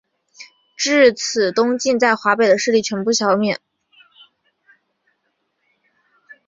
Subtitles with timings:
[0.75, 3.59] 至此东晋在华北的势力全部消灭。